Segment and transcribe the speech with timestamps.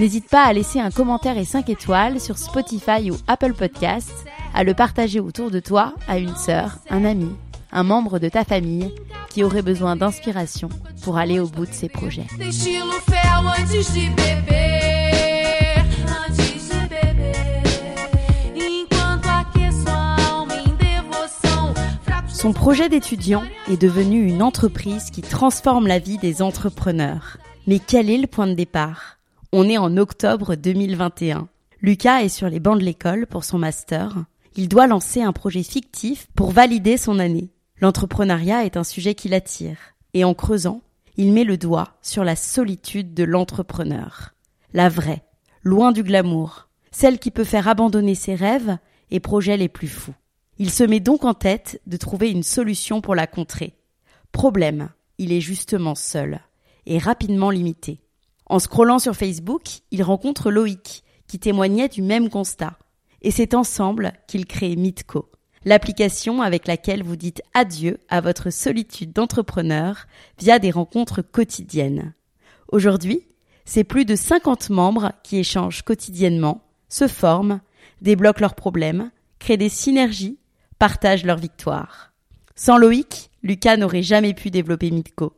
[0.00, 4.64] n'hésite pas à laisser un commentaire et 5 étoiles sur Spotify ou Apple Podcasts, à
[4.64, 7.28] le partager autour de toi à une sœur, un ami,
[7.70, 8.94] un membre de ta famille
[9.28, 10.70] qui aurait besoin d'inspiration
[11.02, 12.26] pour aller au bout de ses projets.
[22.28, 27.36] Son projet d'étudiant est devenu une entreprise qui transforme la vie des entrepreneurs.
[27.66, 29.19] Mais quel est le point de départ?
[29.52, 31.48] On est en octobre 2021.
[31.80, 34.14] Lucas est sur les bancs de l'école pour son master.
[34.54, 37.50] Il doit lancer un projet fictif pour valider son année.
[37.80, 39.78] L'entrepreneuriat est un sujet qui l'attire.
[40.14, 40.82] Et en creusant,
[41.16, 44.34] il met le doigt sur la solitude de l'entrepreneur.
[44.72, 45.24] La vraie,
[45.64, 48.78] loin du glamour, celle qui peut faire abandonner ses rêves
[49.10, 50.14] et projets les plus fous.
[50.58, 53.74] Il se met donc en tête de trouver une solution pour la contrer.
[54.30, 56.38] Problème, il est justement seul
[56.86, 58.00] et rapidement limité.
[58.50, 59.62] En scrollant sur Facebook,
[59.92, 62.76] il rencontre Loïc, qui témoignait du même constat.
[63.22, 65.30] Et c'est ensemble qu'ils créent Mitco,
[65.64, 70.06] l'application avec laquelle vous dites adieu à votre solitude d'entrepreneur
[70.36, 72.12] via des rencontres quotidiennes.
[72.66, 73.20] Aujourd'hui,
[73.66, 77.60] c'est plus de 50 membres qui échangent quotidiennement, se forment,
[78.02, 80.40] débloquent leurs problèmes, créent des synergies,
[80.80, 82.12] partagent leurs victoires.
[82.56, 85.36] Sans Loïc, Lucas n'aurait jamais pu développer Mitco.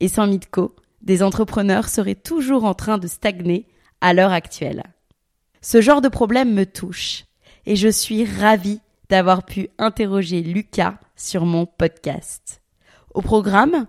[0.00, 3.66] Et sans Mitco, des entrepreneurs seraient toujours en train de stagner
[4.00, 4.82] à l'heure actuelle.
[5.60, 7.24] Ce genre de problème me touche
[7.66, 12.62] et je suis ravie d'avoir pu interroger Lucas sur mon podcast.
[13.14, 13.86] Au programme,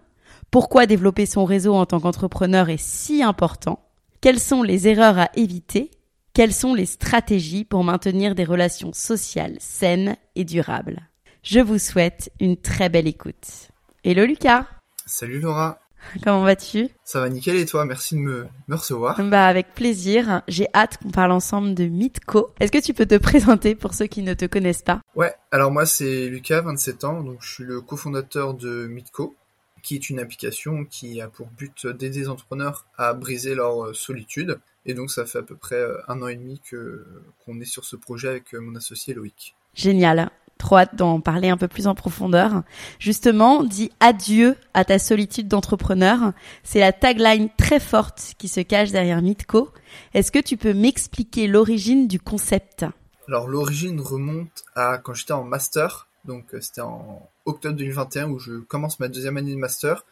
[0.52, 3.86] pourquoi développer son réseau en tant qu'entrepreneur est si important
[4.22, 5.92] Quelles sont les erreurs à éviter
[6.34, 11.08] Quelles sont les stratégies pour maintenir des relations sociales saines et durables
[11.44, 13.70] Je vous souhaite une très belle écoute.
[14.04, 14.66] Hello Lucas
[15.06, 15.80] Salut Laura,
[16.24, 16.90] Comment vas-tu?
[17.04, 17.86] Ça va nickel et toi?
[17.86, 19.22] Merci de me, me recevoir.
[19.24, 20.42] Bah avec plaisir.
[20.48, 22.52] J'ai hâte qu'on parle ensemble de Mitco.
[22.60, 25.02] Est-ce que tu peux te présenter pour ceux qui ne te connaissent pas?
[25.16, 29.36] Ouais, alors moi c'est Lucas, 27 ans, donc je suis le cofondateur de Mitco,
[29.82, 33.94] qui est une application qui a pour but d'aider les entrepreneurs à briser leur euh,
[33.94, 34.60] solitude.
[34.86, 37.06] Et donc ça fait à peu près euh, un an et demi que
[37.46, 39.56] qu'on est sur ce projet avec euh, mon associé Loïc.
[39.76, 40.30] Génial.
[40.60, 42.64] Trop hâte d'en parler un peu plus en profondeur.
[43.00, 46.34] Justement, dis adieu à ta solitude d'entrepreneur.
[46.64, 49.70] C'est la tagline très forte qui se cache derrière Mitco.
[50.14, 52.86] Est-ce que tu peux m'expliquer l'origine du concept?
[53.30, 58.40] Alors l'origine remonte à quand j'étais en master, donc euh, c'était en octobre 2021 où
[58.40, 60.04] je commence ma deuxième année de master,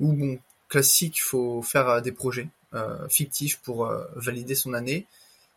[0.00, 0.38] où bon,
[0.68, 5.06] classique, il faut faire euh, des projets euh, fictifs pour valider son année.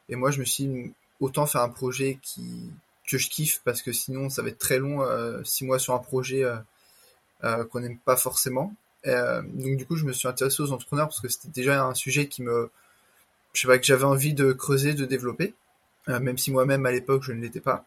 [0.10, 2.70] Et moi je me suis autant faire un projet qui
[3.08, 5.94] que je kiffe parce que sinon ça va être très long, euh, six mois sur
[5.94, 6.58] un projet euh,
[7.44, 8.74] euh, qu'on n'aime pas forcément.
[9.06, 11.94] Euh, donc du coup je me suis intéressé aux entrepreneurs parce que c'était déjà un
[11.94, 12.72] sujet qui me,
[13.54, 15.54] je sais pas, que j'avais envie de creuser, de développer,
[16.08, 17.86] même si moi-même à l'époque je ne l'étais pas.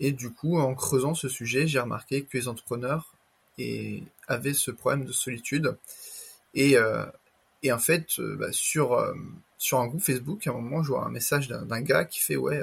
[0.00, 3.14] Et du coup en creusant ce sujet j'ai remarqué que les entrepreneurs
[3.58, 5.76] et, avaient ce problème de solitude.
[6.54, 6.76] Et,
[7.64, 9.04] et en fait bah, sur,
[9.58, 12.36] sur un groupe Facebook à un moment je vois un message d'un gars qui fait
[12.36, 12.62] ouais...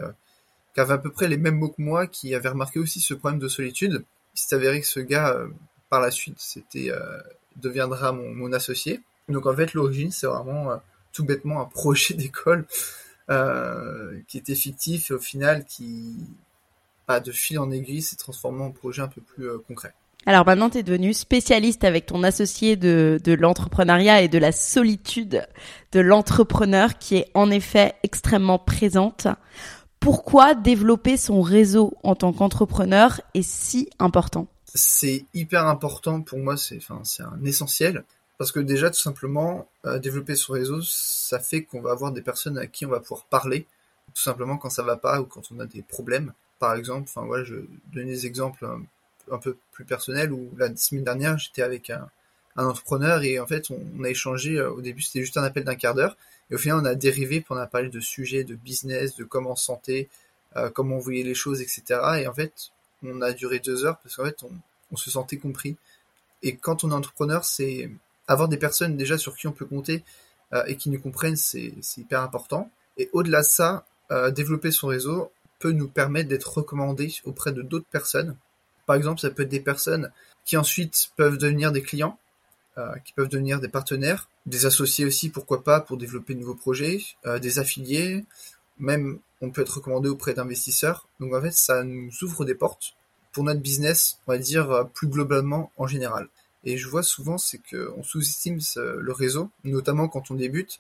[0.74, 3.14] qui avait à peu près les mêmes mots que moi, qui avait remarqué aussi ce
[3.14, 4.04] problème de solitude.
[4.36, 5.48] Il s'est avéré que ce gars, euh,
[5.90, 7.20] par la suite, c'était euh,
[7.58, 9.02] deviendra mon, mon associé.
[9.30, 10.76] Donc en fait, l'origine, c'est vraiment euh,
[11.14, 12.66] tout bêtement un projet d'école
[13.30, 16.16] euh, qui était fictif et au final qui,
[17.08, 19.94] bah, de fil en aiguille, s'est transformé en projet un peu plus euh, concret.
[20.28, 24.52] Alors maintenant, tu es devenu spécialiste avec ton associé de, de l'entrepreneuriat et de la
[24.52, 25.48] solitude
[25.94, 29.28] de l'entrepreneur qui est en effet extrêmement présente.
[30.02, 34.48] Pourquoi développer son réseau en tant qu'entrepreneur est si important?
[34.74, 38.04] C'est hyper important pour moi, c'est un essentiel.
[38.40, 42.24] Parce que déjà, tout simplement, euh, développer son réseau, ça fait qu'on va avoir des
[42.24, 43.68] personnes à qui on va pouvoir parler,
[44.16, 46.34] tout simplement quand ça va pas ou quand on a des problèmes.
[46.58, 47.58] Par exemple, enfin voilà, je
[47.94, 48.82] donne des exemples un,
[49.32, 52.10] un peu plus personnels où la semaine dernière, j'étais avec un,
[52.56, 54.58] un entrepreneur et en fait, on, on a échangé.
[54.58, 56.18] euh, au début, c'était juste un appel d'un quart d'heure
[56.50, 59.24] et au final, on a dérivé, puis on a parlé de sujets, de business, de
[59.24, 60.10] comment se sentait,
[60.58, 62.00] euh, comment on voyait les choses, etc.
[62.22, 62.72] Et en fait,
[63.04, 64.52] on a duré deux heures parce qu'en fait, on,
[64.92, 65.78] on se sentait compris.
[66.44, 67.90] Et quand on est entrepreneur, c'est
[68.28, 70.04] avoir des personnes déjà sur qui on peut compter
[70.54, 72.70] euh, et qui nous comprennent, c'est hyper important.
[72.98, 77.62] Et au-delà de ça, euh, développer son réseau peut nous permettre d'être recommandé auprès de
[77.62, 78.36] d'autres personnes.
[78.86, 80.12] Par exemple, ça peut être des personnes
[80.44, 82.18] qui ensuite peuvent devenir des clients,
[83.06, 87.02] qui peuvent devenir des partenaires, des associés aussi, pourquoi pas, pour développer de nouveaux projets,
[87.26, 88.26] euh, des affiliés,
[88.80, 91.08] même on peut être recommandé auprès d'investisseurs.
[91.20, 92.96] Donc en fait, ça nous ouvre des portes
[93.32, 96.28] pour notre business, on va dire euh, plus globalement en général.
[96.64, 100.80] Et je vois souvent, c'est qu'on sous-estime le réseau, notamment quand on débute,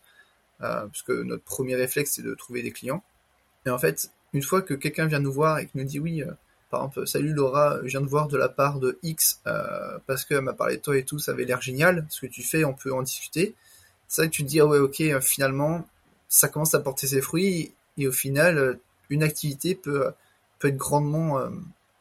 [0.62, 3.04] euh, parce que notre premier réflexe, c'est de trouver des clients.
[3.66, 6.22] Et en fait, une fois que quelqu'un vient nous voir et que nous dit oui,
[6.22, 6.32] euh,
[6.72, 10.24] par exemple, salut Laura, je viens de voir de la part de X, euh, parce
[10.24, 12.64] qu'elle m'a parlé de toi et tout, ça avait l'air génial, ce que tu fais,
[12.64, 13.56] on peut en discuter.
[14.08, 15.86] C'est vrai que tu te dis, ah ouais, ok, euh, finalement,
[16.30, 18.76] ça commence à porter ses fruits, et au final, euh,
[19.10, 20.12] une activité peut,
[20.64, 21.40] être grandement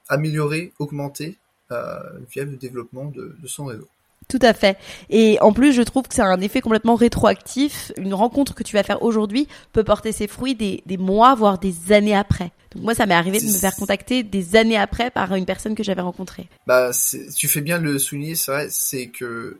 [0.08, 1.38] améliorée, augmentée,
[1.70, 3.88] via le développement de son réseau.
[4.30, 4.78] Tout à fait.
[5.10, 7.92] Et en plus, je trouve que c'est un effet complètement rétroactif.
[7.98, 11.58] Une rencontre que tu vas faire aujourd'hui peut porter ses fruits des, des mois, voire
[11.58, 12.52] des années après.
[12.72, 15.74] Donc moi, ça m'est arrivé de me faire contacter des années après par une personne
[15.74, 16.46] que j'avais rencontrée.
[16.68, 19.58] Bah, c'est- tu fais bien de le souligner, c'est vrai, c'est que,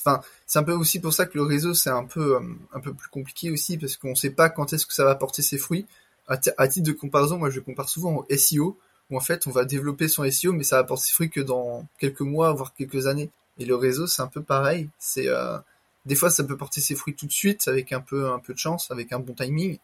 [0.00, 2.40] enfin, c'est un peu aussi pour ça que le réseau c'est un peu, euh,
[2.74, 5.42] un peu plus compliqué aussi parce qu'on sait pas quand est-ce que ça va porter
[5.42, 5.86] ses fruits.
[6.26, 8.76] À, à titre de comparaison, moi je compare souvent au SEO
[9.10, 11.40] où en fait on va développer son SEO mais ça va porter ses fruits que
[11.40, 13.30] dans quelques mois voire quelques années.
[13.58, 14.88] Et le réseau c'est un peu pareil.
[14.98, 15.58] C'est euh,
[16.06, 18.54] des fois ça peut porter ses fruits tout de suite avec un peu, un peu
[18.54, 19.78] de chance, avec un bon timing.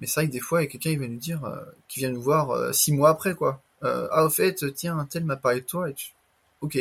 [0.00, 1.60] Mais c'est vrai que des fois il y a quelqu'un qui vient nous dire, euh,
[1.88, 3.62] qui vient nous voir euh, six mois après quoi.
[3.82, 6.12] Euh, ah au fait tiens tel m'a parlé de toi et tu
[6.60, 6.78] ok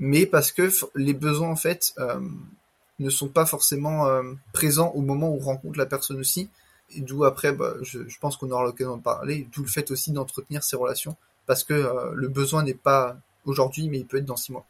[0.00, 1.94] mais parce que les besoins en fait
[2.98, 4.08] ne sont pas forcément
[4.52, 6.48] présents au moment où on rencontre la personne aussi
[6.96, 9.88] et d'où après bah, je, je pense qu'on aura l'occasion de parler d'où le fait
[9.92, 11.16] aussi d'entretenir ces relations
[11.46, 14.66] parce que le besoin n'est pas aujourd'hui mais il peut être dans six mois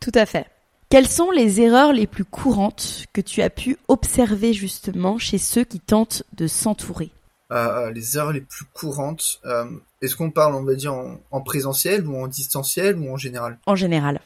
[0.00, 0.46] Tout à fait.
[0.90, 5.64] Quelles sont les erreurs les plus courantes que tu as pu observer justement chez ceux
[5.64, 7.10] qui tentent de s'entourer?
[7.50, 9.64] Euh, les erreurs les plus courantes euh,
[10.02, 13.58] est-ce qu'on parle on va dire en, en présentiel ou en distanciel ou en général?
[13.64, 14.20] En général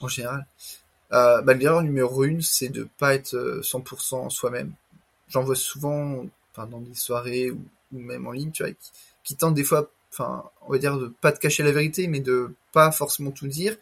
[0.00, 0.46] en général.
[1.12, 4.72] Euh, bah, l'erreur numéro une, c'est de pas être euh, 100% soi-même.
[5.28, 7.60] J'en vois souvent, enfin, dans des soirées ou,
[7.92, 8.90] ou même en ligne, tu vois, qui,
[9.24, 12.20] qui tentent des fois, enfin, on va dire de pas te cacher la vérité, mais
[12.20, 13.76] de pas forcément tout dire.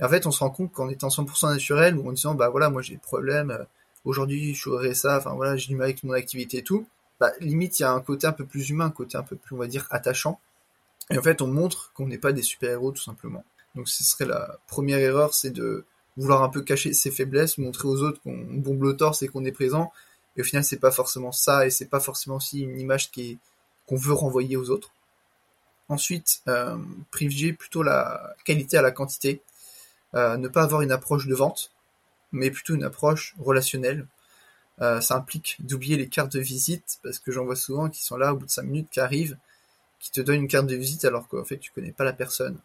[0.00, 2.48] Et en fait, on se rend compte qu'en étant 100% naturel ou en disant, bah
[2.48, 3.64] voilà, moi j'ai des problèmes, euh,
[4.04, 6.86] aujourd'hui je ferais ça, enfin voilà, j'ai du mal avec mon activité et tout,
[7.20, 9.36] bah limite il y a un côté un peu plus humain, un côté un peu
[9.36, 10.40] plus, on va dire, attachant.
[11.10, 13.44] Et en fait, on montre qu'on n'est pas des super-héros tout simplement.
[13.74, 15.84] Donc ce serait la première erreur, c'est de
[16.16, 19.44] vouloir un peu cacher ses faiblesses, montrer aux autres qu'on bombe le torse et qu'on
[19.44, 19.92] est présent.
[20.36, 23.96] Et au final, c'est pas forcément ça, et c'est pas forcément aussi une image qu'on
[23.96, 24.90] veut renvoyer aux autres.
[25.88, 26.76] Ensuite, euh,
[27.10, 29.40] privilégier plutôt la qualité à la quantité.
[30.14, 31.70] Euh, ne pas avoir une approche de vente,
[32.32, 34.06] mais plutôt une approche relationnelle.
[34.80, 38.16] Euh, ça implique d'oublier les cartes de visite, parce que j'en vois souvent qui sont
[38.16, 39.36] là au bout de 5 minutes, qui arrivent,
[40.00, 42.56] qui te donnent une carte de visite alors qu'en fait tu connais pas la personne.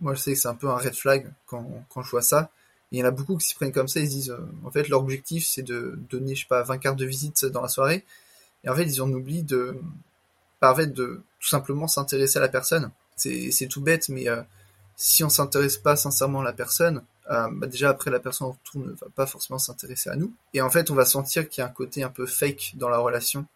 [0.00, 2.50] Moi je sais que c'est un peu un red flag quand, quand je vois ça.
[2.92, 4.70] Il y en a beaucoup qui s'y prennent comme ça, ils se disent, euh, en
[4.70, 7.68] fait leur objectif c'est de donner, je sais pas, 20 cartes de visite dans la
[7.68, 8.04] soirée.
[8.64, 9.80] Et en fait ils en oublient de,
[10.64, 12.90] bah, en fait, de tout simplement s'intéresser à la personne.
[13.16, 14.28] C'est, tout bête, mais
[14.96, 18.50] si on s'intéresse pas sincèrement à la personne, euh, bah, déjà après la personne en
[18.52, 20.32] retour ne va pas forcément s'intéresser à nous.
[20.52, 22.88] Et en fait on va sentir qu'il y a un côté un peu fake dans
[22.88, 23.46] la relation.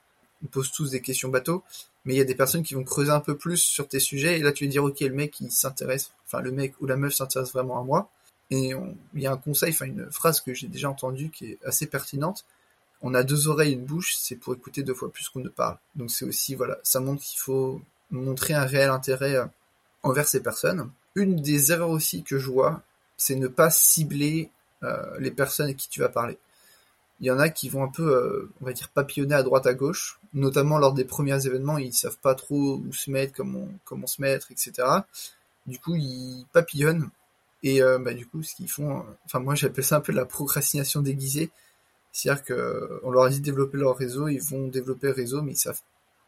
[0.42, 1.64] On pose tous des questions bateaux,
[2.04, 4.38] mais il y a des personnes qui vont creuser un peu plus sur tes sujets,
[4.38, 6.96] et là tu vas dire ok le mec il s'intéresse, enfin le mec ou la
[6.96, 8.10] meuf s'intéresse vraiment à moi.
[8.50, 8.72] Et
[9.14, 11.86] il y a un conseil, enfin une phrase que j'ai déjà entendue qui est assez
[11.86, 12.44] pertinente.
[13.02, 15.48] On a deux oreilles et une bouche, c'est pour écouter deux fois plus qu'on ne
[15.48, 15.76] parle.
[15.94, 17.80] Donc c'est aussi, voilà, ça montre qu'il faut
[18.10, 19.44] montrer un réel intérêt euh,
[20.02, 20.90] envers ces personnes.
[21.18, 22.82] Une des erreurs aussi que je vois,
[23.16, 24.50] c'est ne pas cibler
[24.84, 26.38] euh, les personnes avec qui tu vas parler.
[27.20, 29.66] Il y en a qui vont un peu, euh, on va dire, papillonner à droite
[29.66, 33.68] à gauche, notamment lors des premiers événements, ils savent pas trop où se mettre, comment,
[33.84, 34.72] comment se mettre, etc.
[35.66, 37.10] Du coup, ils papillonnent
[37.64, 40.24] et euh, bah, du coup, ce qu'ils font, enfin moi j'appelle ça un peu la
[40.24, 41.50] procrastination déguisée.
[42.12, 45.42] C'est-à-dire que on leur a dit de développer leur réseau, ils vont développer le réseau,
[45.42, 45.80] mais ils savent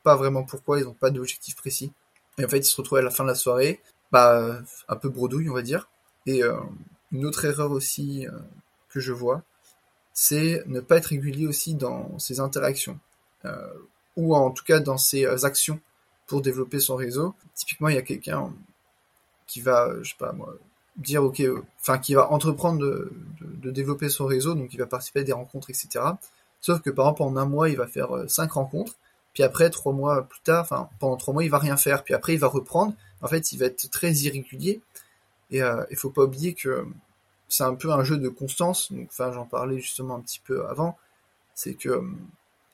[0.02, 1.92] pas vraiment pourquoi, ils n'ont pas d'objectif précis.
[2.38, 3.80] Et en fait, ils se retrouvent à la fin de la soirée,
[4.12, 5.88] bah un peu bredouille, on va dire.
[6.26, 6.54] Et euh,
[7.12, 8.32] une autre erreur aussi euh,
[8.88, 9.42] que je vois,
[10.12, 12.98] c'est ne pas être régulier aussi dans ses interactions,
[13.44, 13.72] euh,
[14.16, 15.80] ou en tout cas dans ses euh, actions
[16.26, 17.34] pour développer son réseau.
[17.54, 18.52] Typiquement, il y a quelqu'un
[19.46, 20.54] qui va, je sais pas moi,
[20.96, 21.42] dire ok,
[21.80, 25.70] enfin qui va entreprendre de, développer son réseau, donc il va participer à des rencontres,
[25.70, 26.04] etc.
[26.60, 28.94] Sauf que par exemple en un mois, il va faire cinq rencontres,
[29.32, 32.14] puis après trois mois plus tard, enfin pendant trois mois, il va rien faire, puis
[32.14, 32.94] après il va reprendre.
[33.22, 34.80] En fait, il va être très irrégulier,
[35.50, 36.86] et euh, il faut pas oublier que
[37.48, 38.92] c'est un peu un jeu de constance.
[39.06, 40.96] Enfin, j'en parlais justement un petit peu avant,
[41.54, 42.02] c'est que euh,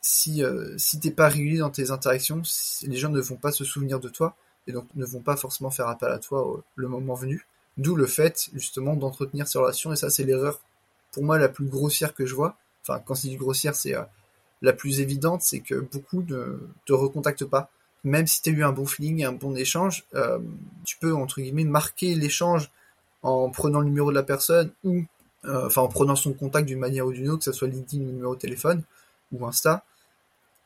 [0.01, 2.43] si euh, si t'es pas régulier dans tes interactions,
[2.83, 4.37] les gens ne vont pas se souvenir de toi
[4.67, 7.47] et donc ne vont pas forcément faire appel à toi le moment venu.
[7.77, 10.61] D'où le fait justement d'entretenir ces relations et ça c'est l'erreur
[11.13, 12.57] pour moi la plus grossière que je vois.
[12.83, 13.95] Enfin quand c'est du grossière c'est
[14.63, 17.71] la plus évidente, c'est que beaucoup ne te recontactent pas.
[18.07, 20.39] Même si tu as eu un bon feeling, un bon échange, euh,
[20.85, 22.71] tu peux entre guillemets marquer l'échange
[23.25, 25.03] en prenant le numéro de la personne ou
[25.45, 28.05] euh, enfin en prenant son contact d'une manière ou d'une autre, que ce soit LinkedIn
[28.05, 28.85] numéro de téléphone
[29.33, 29.85] ou Insta.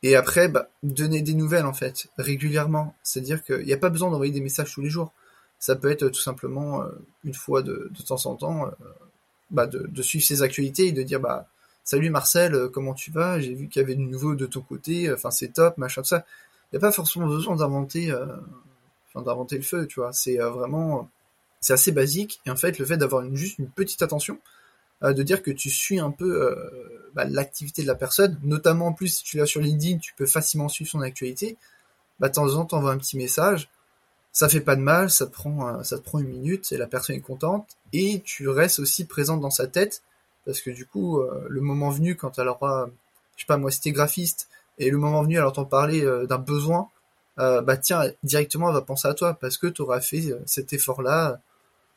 [0.02, 2.94] Et après, bah, donner des nouvelles en fait régulièrement.
[3.02, 5.10] C'est-à-dire qu'il n'y a pas besoin d'envoyer des messages tous les jours.
[5.58, 6.88] Ça peut être tout simplement euh,
[7.24, 8.70] une fois de, temps en temps,
[9.50, 11.48] bah, de, suivre ses actualités et de dire bah
[11.84, 13.40] salut Marcel, comment tu vas?
[13.40, 15.10] J'ai vu qu'il y avait du nouveau de ton côté.
[15.10, 16.26] Enfin c'est top, machin tout ça.
[16.72, 18.26] N'y a pas forcément besoin d'inventer, euh,
[19.14, 20.12] d'inventer le feu, tu vois.
[20.12, 21.08] C'est euh, vraiment,
[21.60, 22.40] c'est assez basique.
[22.46, 24.38] Et en fait, le fait d'avoir juste une petite attention,
[25.02, 26.54] euh, de dire que tu suis un peu
[27.14, 30.26] bah, l'activité de la personne, notamment en plus si tu l'as sur LinkedIn, tu peux
[30.26, 31.56] facilement suivre son actualité.
[32.20, 33.68] Bah, de temps en temps, un petit message,
[34.32, 35.80] ça fait pas de mal, ça te prend,
[36.18, 40.02] une minute et la personne est contente et tu restes aussi présente dans sa tête
[40.44, 42.88] parce que du coup, le moment venu, quand elle aura,
[43.36, 44.48] je sais pas moi, si graphiste
[44.80, 46.88] et le moment venu, elle entend parler euh, d'un besoin,
[47.38, 50.40] euh, bah tiens, directement, elle va penser à toi parce que tu auras fait euh,
[50.46, 51.38] cet effort-là,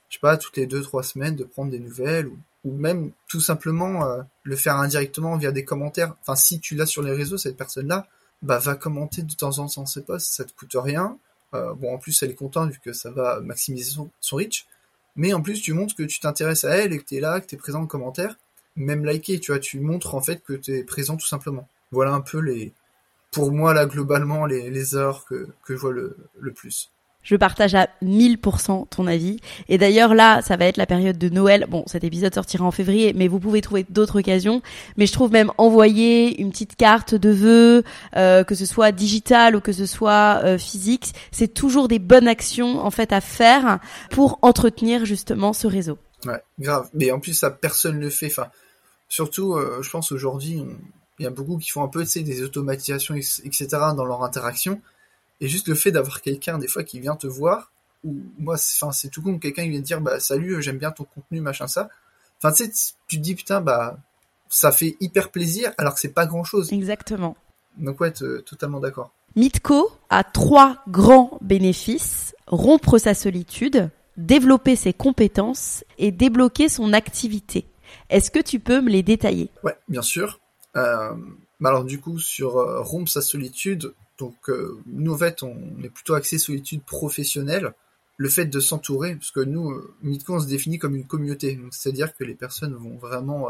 [0.10, 3.42] je sais pas, toutes les deux trois semaines de prendre des nouvelles ou, même tout
[3.42, 4.08] simplement
[4.44, 6.16] le faire indirectement via des commentaires.
[6.22, 8.08] Enfin, si tu l'as sur les réseaux, cette personne-là,
[8.42, 11.18] bah va commenter de temps en temps ses posts, ça te coûte rien.
[11.52, 14.66] Bon, en plus, elle est contente vu que ça va maximiser son, reach.
[15.18, 17.48] Mais en plus, tu montres que tu t'intéresses à elle et que tu là, que
[17.48, 18.38] tu es présent en commentaire.
[18.78, 21.68] Même liker, tu vois, tu montres en fait que tu es présent tout simplement.
[21.94, 22.74] Voilà un peu les,
[23.32, 26.90] pour moi là globalement les, les heures que, que je vois le, le plus.
[27.22, 29.40] Je partage à 1000% ton avis.
[29.70, 31.66] Et d'ailleurs, là, ça va être la période de Noël.
[31.70, 34.62] Bon, cet épisode sortira en février, mais vous pouvez trouver d'autres occasions.
[34.98, 37.84] Mais je trouve même envoyer une petite carte de vœux,
[38.18, 42.28] euh, que ce soit digital ou que ce soit euh, physique, c'est toujours des bonnes
[42.28, 43.80] actions, en fait, à faire
[44.12, 45.98] pour entretenir justement ce réseau.
[46.26, 46.90] Ouais, grave.
[46.94, 48.28] Mais en plus, ça, personne le fait.
[48.28, 48.48] Enfin,
[49.08, 50.76] surtout, euh, je pense aujourd'hui, on-
[51.20, 53.68] il y a beaucoup qui font un peu, tu sais, des automatisations, etc.
[53.96, 54.82] dans leur interaction.
[55.42, 57.72] Et juste le fait d'avoir quelqu'un, des fois, qui vient te voir,
[58.04, 60.78] ou moi, c'est- enfin, c'est tout con, quelqu'un qui vient te dire, bah, salut, j'aime
[60.78, 61.90] bien ton contenu, machin, ça.
[62.40, 62.72] Enfin, tu sais,
[63.08, 63.98] tu te dis, putain, bah,
[64.50, 66.72] ça fait hyper plaisir, alors que c'est pas grand chose.
[66.72, 67.36] Exactement.
[67.78, 69.12] Donc, ouais, totalement d'accord.
[69.36, 72.36] Mitko a trois grands bénéfices.
[72.46, 77.66] Rompre sa solitude, développer ses compétences et débloquer son activité.
[78.10, 79.50] Est-ce que tu peux me les détailler?
[79.64, 80.40] Ouais, bien sûr.
[80.76, 81.16] Euh,
[81.64, 85.90] alors du coup sur euh, rompre sa solitude, donc euh, nous en fait on est
[85.90, 87.74] plutôt axé solitude professionnelle.
[88.18, 91.60] Le fait de s'entourer, parce que nous, euh, Midco on se définit comme une communauté,
[91.72, 93.50] c'est-à-dire que les personnes vont vraiment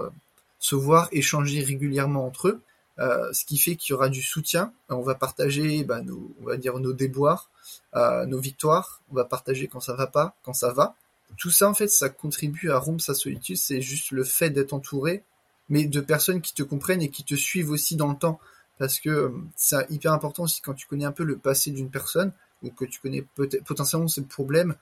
[0.60, 2.62] se voir, échanger régulièrement entre eux,
[3.00, 4.72] euh, ce qui fait qu'il y aura du soutien.
[4.88, 7.50] On va partager, bah, nos, on va dire nos déboires,
[7.96, 9.02] euh, nos victoires.
[9.12, 10.96] On va partager quand ça va pas, quand ça va.
[11.38, 13.58] Tout ça en fait, ça contribue à rompre sa solitude.
[13.58, 15.24] C'est juste le fait d'être entouré
[15.70, 18.40] mais de personnes qui te comprennent et qui te suivent aussi dans le temps.
[18.80, 21.90] Parce que euh, c'est hyper important aussi quand tu connais un peu le passé d'une
[21.90, 22.32] personne,
[22.64, 23.26] ou que tu connais
[23.66, 24.76] potentiellement ses problèmes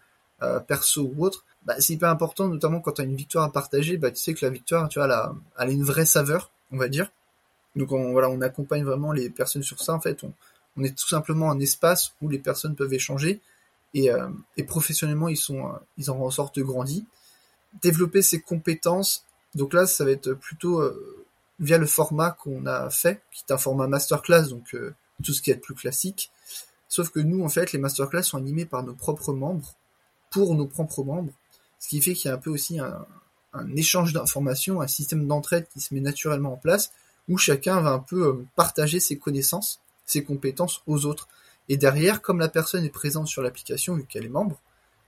[0.43, 3.51] euh, perso ou autres, bah, c'est hyper important, notamment quand tu as une victoire à
[3.51, 6.05] partager, bah, tu sais que la victoire, tu vois, elle a, elle a une vraie
[6.05, 7.11] saveur, on va dire.
[7.75, 9.93] Donc on, voilà, on accompagne vraiment les personnes sur ça.
[9.93, 10.33] En fait, on,
[10.77, 13.41] on est tout simplement un espace où les personnes peuvent échanger
[13.93, 17.05] et, euh, et professionnellement, ils, sont, ils en ressortent grandis.
[17.81, 21.25] Développer ses compétences, donc là, ça va être plutôt euh,
[21.59, 24.93] via le format qu'on a fait, qui est un format masterclass, donc euh,
[25.23, 26.31] tout ce qui est plus classique.
[26.87, 29.75] Sauf que nous, en fait, les masterclass sont animés par nos propres membres,
[30.29, 31.33] pour nos propres membres,
[31.79, 33.05] ce qui fait qu'il y a un peu aussi un,
[33.53, 36.91] un échange d'informations, un système d'entraide qui se met naturellement en place,
[37.27, 41.27] où chacun va un peu euh, partager ses connaissances, ses compétences aux autres.
[41.69, 44.59] Et derrière, comme la personne est présente sur l'application, vu qu'elle est membre,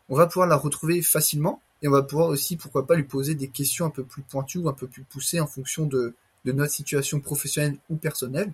[0.10, 3.36] on va pouvoir la retrouver facilement, et on va pouvoir aussi, pourquoi pas, lui poser
[3.36, 6.72] des questions un peu plus pointues ou un peu plus poussées en fonction de, notre
[6.72, 8.52] situation professionnelle ou personnelle.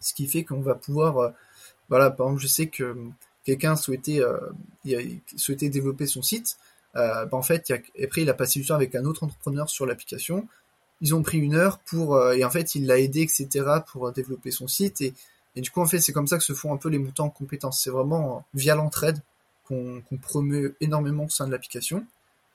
[0.00, 1.30] Ce qui fait qu'on va pouvoir, euh,
[1.88, 2.96] voilà, par exemple, je sais que
[3.44, 4.38] quelqu'un souhaitait, euh,
[5.36, 6.56] souhaitait développer son site.
[6.96, 9.24] Euh, bah, en fait, il a, après, il a passé du temps avec un autre
[9.24, 10.48] entrepreneur sur l'application.
[11.00, 13.48] Ils ont pris une heure pour, euh, et en fait, il l'a aidé, etc.,
[13.86, 15.00] pour euh, développer son site.
[15.00, 15.14] Et,
[15.54, 17.26] et du coup, en fait, c'est comme ça que se font un peu les montants
[17.26, 17.82] en compétences.
[17.82, 19.20] C'est vraiment euh, via l'entraide
[19.64, 22.06] qu'on qu'on promeut énormément au sein de l'application.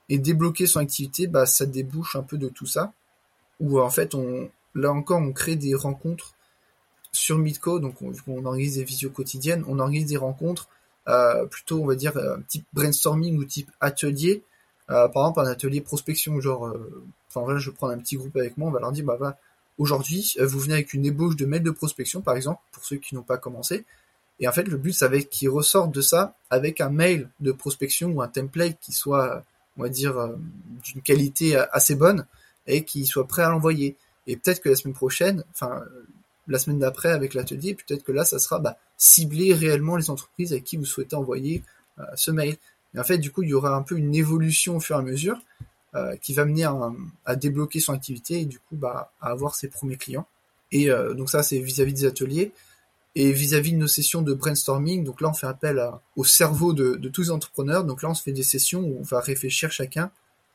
[0.08, 2.92] Et débloquer son activité, bah, ça débouche un peu de tout ça.
[3.60, 6.34] Où en fait, on, là encore, on crée des rencontres
[7.12, 10.68] sur Meetco, donc on, organise des visios quotidiennes, on organise des rencontres
[11.08, 14.42] euh, plutôt, on va dire, euh, type brainstorming ou type atelier.
[14.90, 18.36] Euh, par exemple, un atelier prospection, genre, euh, enfin voilà, je prends un petit groupe
[18.36, 19.38] avec moi, on va leur dire, bah voilà,
[19.78, 22.96] aujourd'hui, euh, vous venez avec une ébauche de mail de prospection, par exemple, pour ceux
[22.96, 23.84] qui n'ont pas commencé.
[24.40, 28.10] Et en fait, le but, être qu'ils ressortent de ça avec un mail de prospection
[28.10, 29.44] ou un template qui soit,
[29.76, 30.36] on va dire, euh,
[30.82, 32.26] d'une qualité euh, assez bonne
[32.66, 33.96] et qui soit prêt à l'envoyer.
[34.26, 35.82] Et peut-être que la semaine prochaine, enfin,
[36.48, 40.52] la semaine d'après avec l'atelier, peut-être que là, ça sera bah, cibler réellement les entreprises
[40.52, 41.62] avec qui vous souhaitez envoyer
[41.98, 42.56] euh, ce mail.
[42.94, 44.98] Et en fait, du coup, il y aura un peu une évolution au fur et
[44.98, 45.40] à mesure
[45.94, 46.92] euh, qui va mener à,
[47.26, 50.26] à débloquer son activité et du coup, bah, à avoir ses premiers clients.
[50.72, 52.50] Et donc ça, c'est vis-à-vis des ateliers.
[53.16, 56.72] Et vis-à-vis de nos sessions de brainstorming, donc là, on fait appel à- au cerveau
[56.72, 57.84] de, de tous les entrepreneurs.
[57.84, 60.10] Donc là, on se fait des sessions où on va réfléchir chacun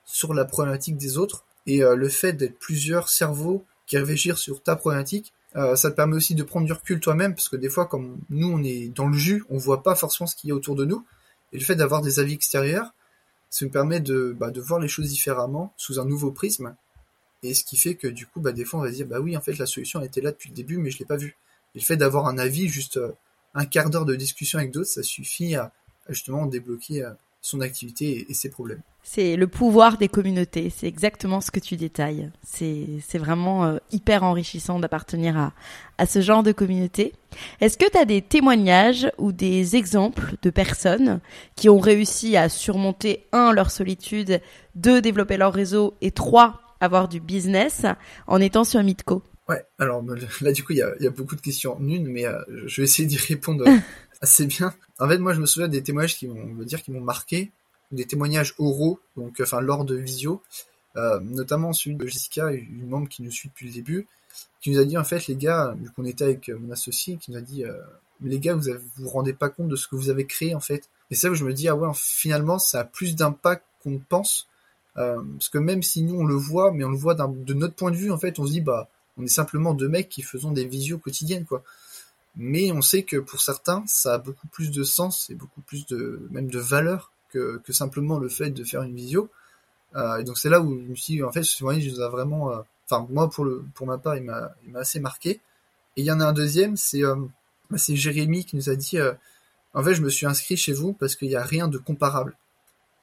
[0.05, 1.45] sur la problématique des autres.
[1.67, 5.95] Et euh, le fait d'être plusieurs cerveaux qui réfléchissent sur ta problématique, euh, ça te
[5.95, 8.89] permet aussi de prendre du recul toi-même, parce que des fois, comme nous, on est
[8.89, 11.05] dans le jus, on voit pas forcément ce qu'il y a autour de nous.
[11.53, 12.93] Et le fait d'avoir des avis extérieurs,
[13.49, 16.75] ça nous permet de, bah, de voir les choses différemment, sous un nouveau prisme.
[17.41, 19.19] Et ce qui fait que du coup, bah, des fois, on va se dire, bah
[19.19, 21.17] oui, en fait, la solution elle était là depuis le début, mais je l'ai pas
[21.17, 21.37] vue.
[21.75, 23.11] Le fait d'avoir un avis, juste euh,
[23.53, 25.71] un quart d'heure de discussion avec d'autres, ça suffit à,
[26.09, 28.81] justement débloquer euh, son activité et, ses problèmes.
[29.01, 30.69] C'est le pouvoir des communautés.
[30.69, 32.29] C'est exactement ce que tu détailles.
[32.43, 35.53] C'est vraiment euh, hyper enrichissant d'appartenir à,
[35.97, 37.13] à ce genre de communauté.
[37.61, 41.21] Est-ce que tu as des témoignages ou des exemples de personnes
[41.55, 44.41] qui ont réussi à surmonter, un, leur solitude,
[44.75, 47.85] deux, développer leur réseau et trois, avoir du business
[48.27, 49.23] en étant sur Mitco?
[49.49, 51.75] Ouais, alors me- là du coup il y a, il y a beaucoup de questions
[51.75, 53.65] en une, mais euh, je vais essayer d'y répondre
[54.21, 54.73] assez bien.
[54.99, 57.51] En fait, moi je me souviens des témoignages qui m'ont, dire, qui m'ont marqué,
[57.91, 60.41] des témoignages oraux, donc enfin lors de visio,
[60.97, 64.07] euh, notamment celui de Jessica, une membre qui nous suit depuis le début,
[64.61, 67.17] qui nous a dit en fait les gars, vu qu'on était avec euh, mon associé,
[67.17, 67.73] qui nous a dit euh,
[68.21, 70.53] les gars vous avez, vous vous rendez pas compte de ce que vous avez créé
[70.53, 70.89] en fait.
[71.09, 73.91] Et c'est là où je me dis ah ouais finalement ça a plus d'impact qu'on
[73.91, 74.47] ne pense,
[74.97, 77.73] euh, parce que même si nous on le voit, mais on le voit de notre
[77.73, 80.21] point de vue en fait, on se dit bah on est simplement deux mecs qui
[80.21, 81.63] faisons des visios quotidiennes, quoi.
[82.35, 85.85] Mais on sait que pour certains, ça a beaucoup plus de sens et beaucoup plus
[85.87, 89.29] de, même de valeur que, simplement le fait de faire une visio.
[89.95, 92.09] Euh, et donc c'est là où je me suis en fait, ce témoignage nous a
[92.09, 95.41] vraiment, euh, enfin, moi, pour le, pour ma part, il m'a, assez marqué.
[95.97, 97.15] Et il y en a un deuxième, c'est, euh,
[97.69, 98.97] bah, c'est Jérémy qui nous a dit,
[99.73, 102.37] en fait, je me suis inscrit chez vous parce qu'il n'y a rien de comparable.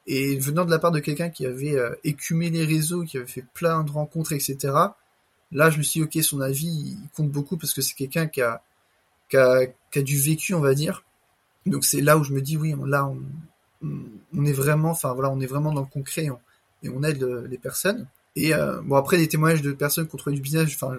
[0.07, 3.45] Et venant de la part de quelqu'un qui avait écumé les réseaux, qui avait fait
[3.55, 4.73] plein de rencontres, etc.,
[5.53, 8.27] là, je me suis dit, ok, son avis, il compte beaucoup parce que c'est quelqu'un
[8.27, 8.63] qui a,
[9.31, 11.05] qui a, qui a du vécu, on va dire.
[11.67, 13.19] Donc c'est là où je me dis, oui, là, on,
[14.37, 16.41] on, est vraiment, enfin voilà, on est vraiment dans le concret on-
[16.83, 18.07] et on aide le- les personnes.
[18.37, 20.99] Et euh, bon, après, des témoignages de personnes qui ont trouvé du business, enfin,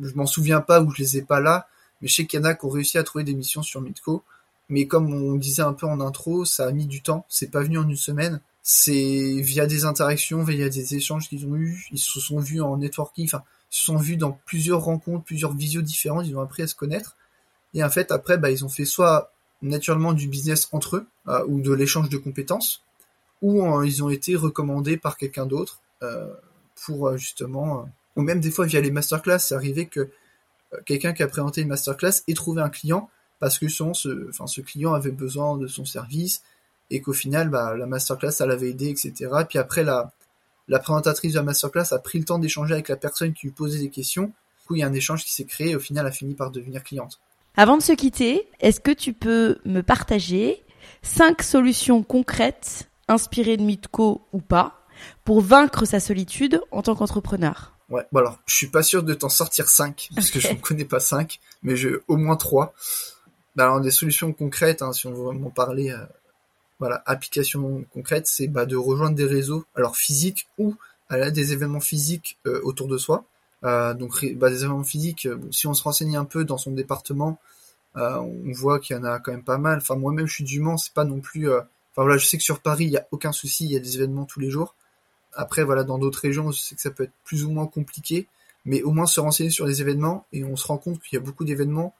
[0.00, 1.68] je m'en souviens pas ou je les ai pas là,
[2.00, 4.22] mais je sais qu'il y a qui ont réussi à trouver des missions sur Mitco.
[4.70, 7.62] Mais comme on disait un peu en intro, ça a mis du temps, c'est pas
[7.62, 8.40] venu en une semaine.
[8.62, 12.76] C'est via des interactions, via des échanges qu'ils ont eus, ils se sont vus en
[12.76, 16.74] networking, enfin, sont vus dans plusieurs rencontres, plusieurs visios différentes, ils ont appris à se
[16.74, 17.16] connaître.
[17.74, 21.44] Et en fait, après, bah, ils ont fait soit naturellement du business entre eux, euh,
[21.46, 22.82] ou de l'échange de compétences,
[23.42, 26.32] ou euh, ils ont été recommandés par quelqu'un d'autre euh,
[26.86, 30.10] pour justement, ou même des fois via les masterclass, c'est arrivé que
[30.86, 34.46] quelqu'un qui a présenté une masterclass ait trouvé un client parce que justement ce, enfin,
[34.46, 36.42] ce client avait besoin de son service
[36.90, 39.30] et qu'au final, bah, la masterclass, ça l'avait aidé, etc.
[39.48, 40.12] Puis après, la,
[40.68, 43.52] la présentatrice de la masterclass a pris le temps d'échanger avec la personne qui lui
[43.52, 44.24] posait des questions.
[44.24, 46.34] Du coup, il y a un échange qui s'est créé et au final, a fini
[46.34, 47.20] par devenir cliente.
[47.56, 50.62] Avant de se quitter, est-ce que tu peux me partager
[51.02, 54.84] cinq solutions concrètes, inspirées de Mitco ou pas,
[55.24, 57.74] pour vaincre sa solitude en tant qu'entrepreneur?
[57.88, 60.58] Ouais, bon alors, je suis pas sûr de t'en sortir 5, parce que je ne
[60.58, 62.74] connais pas 5, mais je, au moins 3.
[63.56, 66.04] Bah, alors des solutions concrètes, hein, si on veut vraiment parler, euh,
[66.78, 70.76] voilà, applications concrètes, c'est bah, de rejoindre des réseaux, alors physiques ou
[71.08, 73.24] à des événements physiques euh, autour de soi.
[73.64, 76.72] Euh, donc bah, des événements physiques, euh, si on se renseigne un peu dans son
[76.72, 77.38] département,
[77.94, 79.78] on voit qu'il y en a quand même pas mal.
[79.78, 81.50] Enfin moi-même je suis du Mans, c'est pas non plus.
[81.50, 83.80] Enfin voilà, je sais que sur Paris il y a aucun souci, il y a
[83.80, 84.76] des événements tous les jours.
[85.32, 88.28] Après voilà, dans d'autres régions, je sais que ça peut être plus ou moins compliqué,
[88.64, 91.20] mais au moins se renseigner sur les événements et on se rend compte qu'il y
[91.20, 91.92] a beaucoup d'événements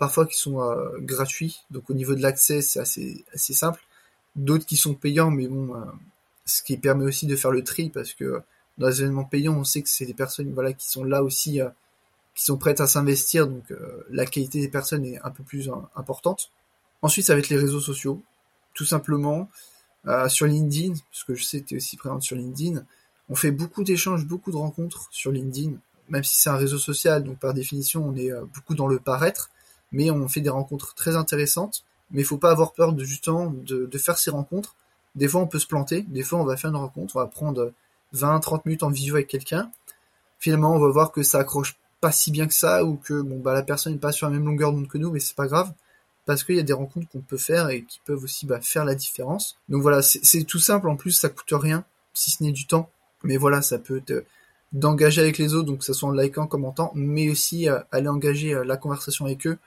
[0.00, 0.58] parfois qui sont
[0.98, 3.80] gratuits, donc au niveau de l'accès c'est assez assez simple.
[4.36, 5.84] D'autres qui sont payants, mais bon, euh,
[6.44, 8.42] ce qui permet aussi de faire le tri parce que
[8.78, 11.60] dans les événements payants, on sait que c'est des personnes voilà qui sont là aussi,
[11.60, 11.68] euh,
[12.34, 15.68] qui sont prêtes à s'investir, donc euh, la qualité des personnes est un peu plus
[15.68, 16.52] euh, importante.
[17.02, 18.22] Ensuite, ça va être les réseaux sociaux,
[18.74, 19.48] tout simplement
[20.06, 22.84] euh, sur LinkedIn, parce que je sais que tu es aussi présente sur LinkedIn.
[23.28, 25.72] On fait beaucoup d'échanges, beaucoup de rencontres sur LinkedIn,
[26.08, 29.00] même si c'est un réseau social, donc par définition, on est euh, beaucoup dans le
[29.00, 29.50] paraître,
[29.90, 31.84] mais on fait des rencontres très intéressantes.
[32.10, 34.74] Mais il faut pas avoir peur de justement de, faire ces rencontres.
[35.14, 36.02] Des fois, on peut se planter.
[36.02, 37.72] Des fois, on va faire une rencontre, on va prendre
[38.12, 39.70] 20, 30 minutes en visio avec quelqu'un.
[40.38, 43.40] Finalement, on va voir que ça accroche pas si bien que ça, ou que bon
[43.40, 45.48] bah la personne n'est pas sur la même longueur d'onde que nous, mais c'est pas
[45.48, 45.72] grave,
[46.26, 48.84] parce qu'il y a des rencontres qu'on peut faire et qui peuvent aussi bah, faire
[48.84, 49.56] la différence.
[49.68, 50.88] Donc voilà, c'est tout simple.
[50.88, 52.88] En plus, ça coûte rien, si ce n'est du temps.
[53.24, 54.24] Mais voilà, ça peut te
[54.72, 58.08] d'engager avec les autres, donc que ce soit en likant, commentant, mais aussi euh, aller
[58.08, 59.58] engager euh, la conversation avec eux.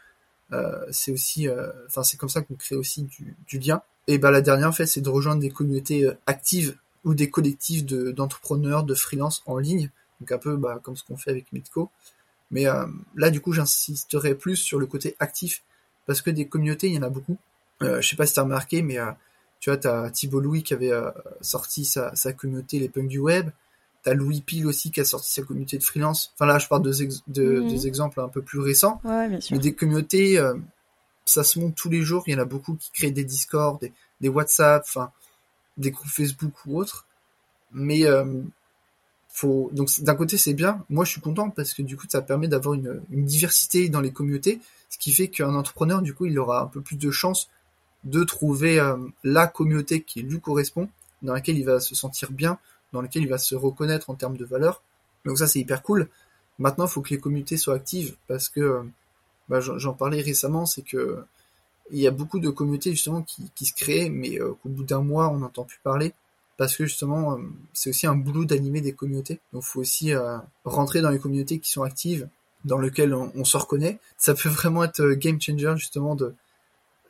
[0.53, 3.81] Euh, c'est aussi, euh, enfin c'est comme ça qu'on crée aussi du, du lien.
[4.07, 7.29] Et bah la dernière en fait, c'est de rejoindre des communautés euh, actives ou des
[7.29, 11.31] collectifs de- d'entrepreneurs, de, freelance en ligne, donc un peu bah, comme ce qu'on fait
[11.31, 11.89] avec Mitco.
[12.51, 12.85] Mais euh,
[13.15, 15.63] là, du coup, j'insisterai plus sur le côté actif,
[16.05, 17.37] parce que des communautés, il y en a beaucoup.
[17.81, 19.11] Euh, je sais pas si t'as remarqué, mais euh,
[19.59, 20.91] tu vois, t'as Thibault Louis qui avait
[21.41, 23.51] sorti sa, sa communauté Les Punks du Web.
[24.03, 26.31] T'as Louis Pile aussi qui a sorti sa communauté de freelance.
[26.35, 27.67] Enfin là, je parle de, ex- de- Mhm.
[27.67, 28.99] des exemples un peu plus récents.
[29.03, 29.55] Ouais, bien sûr.
[29.55, 30.55] Mais des communautés, euh,
[31.25, 32.23] ça se monte tous les jours.
[32.27, 35.11] Il y en a beaucoup qui créent des Discord, des, des WhatsApp, enfin
[35.77, 37.05] des groupes Facebook ou autres.
[37.71, 38.41] Mais euh,
[39.29, 40.83] faut donc d'un côté c'est bien.
[40.89, 44.01] Moi je suis content parce que du coup ça permet d'avoir une, une diversité dans
[44.01, 44.59] les communautés,
[44.89, 47.49] ce qui fait qu'un entrepreneur du coup il aura un peu plus de chances
[48.03, 50.89] de trouver euh, la communauté qui lui correspond,
[51.21, 52.57] dans laquelle il va se sentir bien,
[52.93, 54.81] dans laquelle il va se reconnaître en termes de valeur.
[55.25, 56.09] Donc ça c'est hyper cool.
[56.59, 58.83] Maintenant il faut que les communautés soient actives parce que euh,
[59.49, 61.23] bah, j'en parlais récemment, c'est que
[61.89, 65.01] il y a beaucoup de communautés justement qui, se créent, mais euh, qu'au bout d'un
[65.01, 66.13] mois on n'entend plus parler
[66.57, 67.41] parce que justement euh,
[67.73, 69.39] c'est aussi un boulot d'animer des communautés.
[69.53, 70.13] Donc il faut aussi
[70.65, 72.27] rentrer dans les communautés qui sont actives,
[72.65, 73.99] dans lesquelles on, se reconnaît.
[74.17, 76.33] Ça peut vraiment être game changer justement de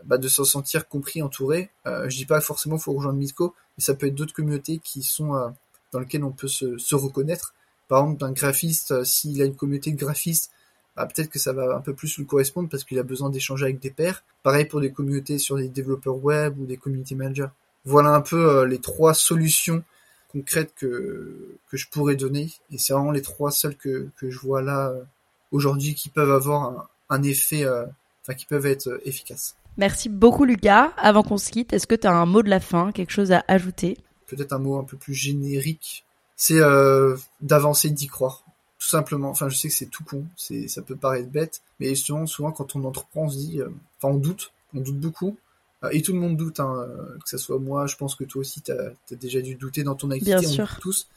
[0.05, 1.69] bah, de se sentir compris, entouré.
[1.85, 5.53] Je dis pas forcément faut rejoindre Mitco, mais ça peut être d'autres communautés qui sont
[5.91, 7.53] dans lesquelles on peut se, se reconnaître.
[7.87, 10.51] Par exemple, un graphiste, euh, s'il a une communauté de graphistes,
[10.95, 13.65] bah, peut-être que ça va un peu plus lui correspondre parce qu'il a besoin d'échanger
[13.65, 14.23] avec des pairs.
[14.43, 17.49] Pareil pour des communautés sur les développeurs web ou des community managers.
[17.85, 19.83] Voilà un peu euh, les trois solutions
[20.31, 22.51] concrètes que, que je pourrais donner.
[22.71, 25.03] Et c'est vraiment les trois seules que, que je vois là euh,
[25.51, 27.85] aujourd'hui qui peuvent avoir un, un effet, euh,
[28.23, 29.55] enfin qui peuvent être euh, efficaces.
[29.77, 30.91] Merci beaucoup Lucas.
[30.97, 33.31] Avant qu'on se quitte, est-ce que tu as un mot de la fin, quelque chose
[33.31, 33.97] à ajouter?
[34.31, 36.05] Peut-être un mot un peu plus générique,
[36.37, 38.45] c'est euh, d'avancer, d'y croire.
[38.79, 39.29] Tout simplement.
[39.29, 42.53] Enfin, je sais que c'est tout con, c'est ça peut paraître bête, mais justement, souvent
[42.53, 43.67] quand on entreprend, on se dit, euh,
[43.97, 45.37] enfin, on doute, on doute beaucoup.
[45.83, 46.87] Euh, Et tout le monde doute, hein,
[47.21, 49.95] que ce soit moi, je pense que toi aussi, tu as, déjà dû douter dans
[49.95, 50.67] ton activité, Bien on sûr.
[50.67, 51.07] doute tous.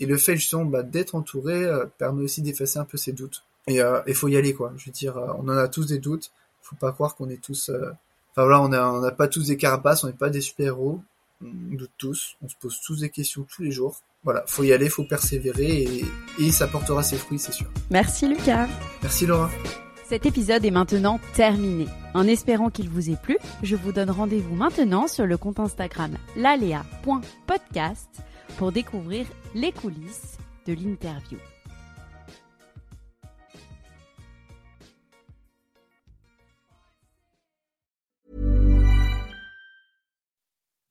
[0.00, 3.44] Et le fait justement bah, d'être entouré permet aussi d'effacer un peu ces doutes.
[3.66, 4.72] Et il faut y aller, quoi.
[4.78, 6.32] Je veux dire, on en a tous des doutes.
[6.62, 7.68] Faut pas croire qu'on est tous.
[7.68, 11.00] Enfin voilà, on a, on n'a pas tous des carapaces, on n'est pas des super-héros.
[11.44, 14.00] On doute tous, on se pose tous des questions tous les jours.
[14.22, 16.04] Voilà, faut y aller, faut persévérer et,
[16.38, 17.66] et ça portera ses fruits, c'est sûr.
[17.90, 18.68] Merci Lucas.
[19.02, 19.50] Merci Laura.
[20.08, 21.86] Cet épisode est maintenant terminé.
[22.14, 26.16] En espérant qu'il vous ait plu, je vous donne rendez-vous maintenant sur le compte Instagram
[26.36, 28.08] lalea.podcast
[28.58, 31.38] pour découvrir les coulisses de l'interview.